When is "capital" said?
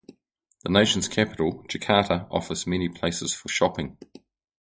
1.07-1.63